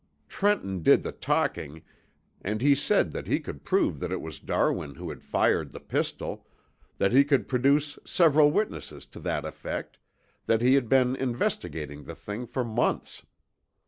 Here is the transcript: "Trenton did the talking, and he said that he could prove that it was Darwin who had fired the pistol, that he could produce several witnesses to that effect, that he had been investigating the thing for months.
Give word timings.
"Trenton 0.27 0.81
did 0.81 1.03
the 1.03 1.11
talking, 1.11 1.83
and 2.41 2.59
he 2.59 2.73
said 2.73 3.11
that 3.11 3.27
he 3.27 3.39
could 3.39 3.63
prove 3.63 3.99
that 3.99 4.11
it 4.11 4.19
was 4.19 4.39
Darwin 4.39 4.95
who 4.95 5.09
had 5.09 5.21
fired 5.21 5.69
the 5.71 5.79
pistol, 5.79 6.47
that 6.97 7.11
he 7.11 7.23
could 7.23 7.47
produce 7.47 7.99
several 8.03 8.49
witnesses 8.49 9.05
to 9.05 9.19
that 9.19 9.45
effect, 9.45 9.99
that 10.47 10.63
he 10.63 10.73
had 10.73 10.89
been 10.89 11.15
investigating 11.15 12.05
the 12.05 12.15
thing 12.15 12.47
for 12.47 12.63
months. 12.63 13.27